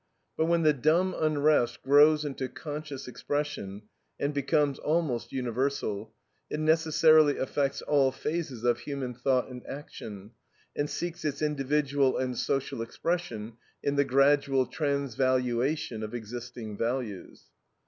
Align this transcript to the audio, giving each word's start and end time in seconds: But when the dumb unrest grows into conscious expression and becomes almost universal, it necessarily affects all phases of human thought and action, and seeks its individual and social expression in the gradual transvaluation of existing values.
But 0.35 0.45
when 0.45 0.63
the 0.63 0.73
dumb 0.73 1.13
unrest 1.15 1.83
grows 1.83 2.25
into 2.25 2.49
conscious 2.49 3.07
expression 3.07 3.83
and 4.19 4.33
becomes 4.33 4.79
almost 4.79 5.31
universal, 5.31 6.11
it 6.49 6.59
necessarily 6.59 7.37
affects 7.37 7.83
all 7.83 8.11
phases 8.11 8.63
of 8.63 8.79
human 8.79 9.13
thought 9.13 9.47
and 9.47 9.63
action, 9.67 10.31
and 10.75 10.89
seeks 10.89 11.23
its 11.23 11.43
individual 11.43 12.17
and 12.17 12.35
social 12.35 12.81
expression 12.81 13.57
in 13.83 13.95
the 13.95 14.03
gradual 14.03 14.65
transvaluation 14.65 16.01
of 16.01 16.15
existing 16.15 16.77
values. 16.79 17.51